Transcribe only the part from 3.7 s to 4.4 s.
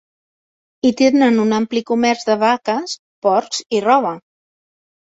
i roba.